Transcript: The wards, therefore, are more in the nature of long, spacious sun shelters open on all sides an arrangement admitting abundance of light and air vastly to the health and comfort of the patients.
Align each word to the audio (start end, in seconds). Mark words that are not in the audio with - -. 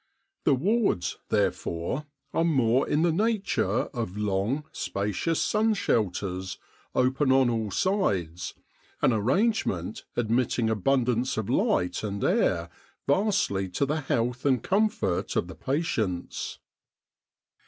The 0.45 0.55
wards, 0.55 1.19
therefore, 1.29 2.07
are 2.33 2.43
more 2.43 2.89
in 2.89 3.03
the 3.03 3.11
nature 3.11 3.83
of 3.93 4.17
long, 4.17 4.63
spacious 4.71 5.39
sun 5.39 5.75
shelters 5.75 6.57
open 6.95 7.31
on 7.31 7.51
all 7.51 7.69
sides 7.69 8.55
an 9.03 9.13
arrangement 9.13 10.05
admitting 10.15 10.71
abundance 10.71 11.37
of 11.37 11.51
light 11.51 12.01
and 12.03 12.23
air 12.23 12.71
vastly 13.05 13.69
to 13.69 13.85
the 13.85 14.01
health 14.01 14.43
and 14.43 14.63
comfort 14.63 15.35
of 15.35 15.47
the 15.47 15.53
patients. 15.53 16.57